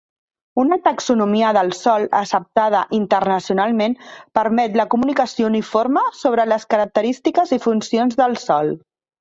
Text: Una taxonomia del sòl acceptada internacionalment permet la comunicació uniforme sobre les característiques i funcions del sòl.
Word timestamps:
Una 0.61 0.77
taxonomia 0.85 1.51
del 1.57 1.67
sòl 1.79 2.05
acceptada 2.19 2.79
internacionalment 2.99 3.95
permet 4.39 4.81
la 4.81 4.87
comunicació 4.95 5.53
uniforme 5.53 6.07
sobre 6.25 6.49
les 6.55 6.69
característiques 6.77 7.55
i 7.61 7.65
funcions 7.69 8.23
del 8.25 8.39
sòl. 8.49 8.75